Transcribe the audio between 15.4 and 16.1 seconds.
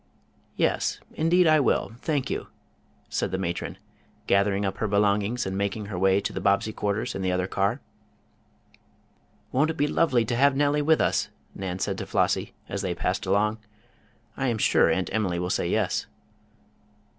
say yes."